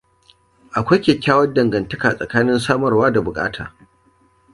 [0.77, 3.73] Akwai kyakkyawar dangantaka tsakanin samarwa da bukata.